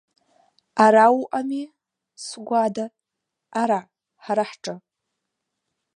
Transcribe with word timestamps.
Ара 0.85 1.05
уҟами, 1.19 1.63
сгәада, 2.25 2.85
ара, 3.61 3.79
ҳара 4.23 4.43
ҳҿы. 4.49 4.75